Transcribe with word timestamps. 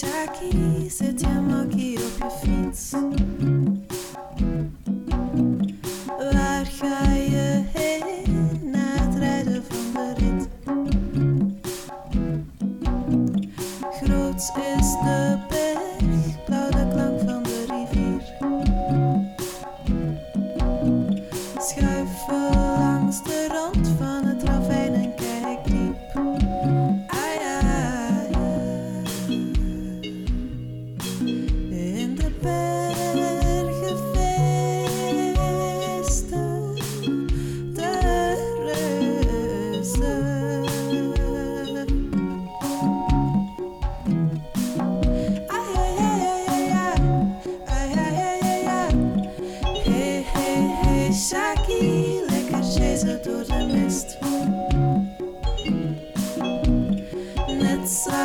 deixar 0.00 0.28
zit 0.88 1.20
je 1.20 1.26
te 1.26 1.64
op 1.64 1.72
je 1.78 2.30
fiets. 2.40 2.90
Waar 6.32 6.66
ga 6.66 7.12
je 7.12 7.62
heen 7.72 8.60
na 8.70 8.78
het 8.78 9.18
rijden 9.18 9.64
van 9.68 9.92
de 9.92 10.14
rit? 10.16 10.48
Groot 13.90 14.52
is 14.78 14.92
de 15.02 15.38
berg, 15.48 16.44
blauw 16.44 16.70
de 16.70 16.88
klank 16.92 17.20
van 17.20 17.42
de 17.42 17.64
rivier. 17.68 18.22
Schuiven. 21.58 22.41
so 57.92 58.21